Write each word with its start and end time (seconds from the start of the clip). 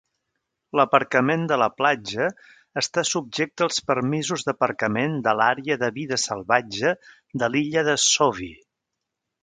L'aparcament 0.79 1.43
de 1.51 1.59
la 1.63 1.67
platja 1.81 2.29
està 2.83 3.03
subjecte 3.11 3.67
als 3.67 3.77
permisos 3.91 4.47
d'aparcament 4.49 5.21
de 5.29 5.37
l'àrea 5.43 5.81
de 5.85 5.91
vida 6.01 6.21
salvatge 6.27 6.99
de 7.45 7.55
l'illa 7.57 7.89
de 7.91 8.01
Sauvie. 8.09 8.59